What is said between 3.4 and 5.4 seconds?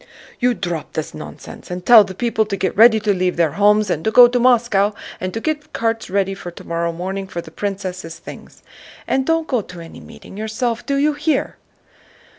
homes and go to Moscow and to